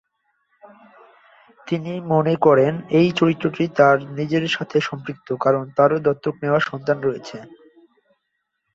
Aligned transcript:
তিনি 1.67 1.93
মনে 2.13 2.33
করেন 2.45 2.73
এই 2.99 3.07
চরিত্রটি 3.19 3.63
তার 3.79 3.97
নিজের 4.17 4.43
সাথে 4.55 4.77
সম্পৃক্ত, 4.89 5.27
কারণ 5.43 5.63
তারও 5.77 5.97
দত্তক 6.05 6.35
নেওয়া 6.43 6.59
সন্তান 6.69 6.97
রয়েছে। 7.01 7.37